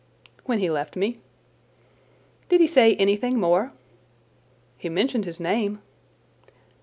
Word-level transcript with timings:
"When 0.45 0.57
he 0.57 0.67
left 0.71 0.95
me." 0.95 1.19
"Did 2.49 2.59
he 2.59 2.65
say 2.65 2.95
anything 2.95 3.39
more?" 3.39 3.71
"He 4.79 4.89
mentioned 4.89 5.25
his 5.25 5.39
name." 5.39 5.77